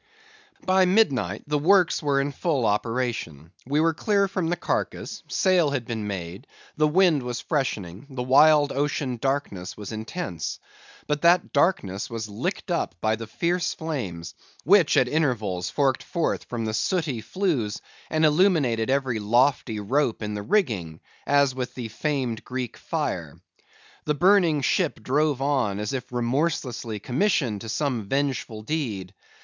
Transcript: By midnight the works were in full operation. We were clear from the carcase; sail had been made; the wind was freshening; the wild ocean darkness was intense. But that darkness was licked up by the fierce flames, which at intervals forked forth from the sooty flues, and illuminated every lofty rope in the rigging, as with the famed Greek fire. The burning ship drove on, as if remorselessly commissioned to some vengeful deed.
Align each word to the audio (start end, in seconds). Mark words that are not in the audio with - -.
By 0.65 0.85
midnight 0.85 1.43
the 1.45 1.59
works 1.59 2.01
were 2.01 2.19
in 2.19 2.31
full 2.31 2.65
operation. 2.65 3.51
We 3.67 3.79
were 3.79 3.93
clear 3.93 4.27
from 4.27 4.47
the 4.49 4.55
carcase; 4.55 5.21
sail 5.27 5.69
had 5.69 5.85
been 5.85 6.07
made; 6.07 6.47
the 6.75 6.87
wind 6.87 7.21
was 7.21 7.39
freshening; 7.39 8.07
the 8.09 8.23
wild 8.23 8.71
ocean 8.71 9.17
darkness 9.17 9.77
was 9.77 9.91
intense. 9.91 10.57
But 11.05 11.21
that 11.21 11.53
darkness 11.53 12.09
was 12.09 12.27
licked 12.27 12.71
up 12.71 12.95
by 12.99 13.15
the 13.15 13.27
fierce 13.27 13.75
flames, 13.75 14.33
which 14.63 14.97
at 14.97 15.07
intervals 15.07 15.69
forked 15.69 16.01
forth 16.01 16.45
from 16.45 16.65
the 16.65 16.73
sooty 16.73 17.21
flues, 17.21 17.79
and 18.09 18.25
illuminated 18.25 18.89
every 18.89 19.19
lofty 19.19 19.79
rope 19.79 20.23
in 20.23 20.33
the 20.33 20.41
rigging, 20.41 20.99
as 21.27 21.53
with 21.53 21.75
the 21.75 21.89
famed 21.89 22.43
Greek 22.43 22.75
fire. 22.75 23.39
The 24.05 24.15
burning 24.15 24.61
ship 24.63 25.03
drove 25.03 25.43
on, 25.43 25.77
as 25.77 25.93
if 25.93 26.11
remorselessly 26.11 26.97
commissioned 26.99 27.61
to 27.61 27.69
some 27.69 28.09
vengeful 28.09 28.63
deed. 28.63 29.13